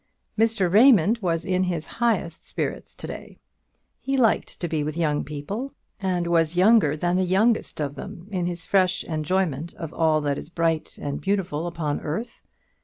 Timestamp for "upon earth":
11.67-12.41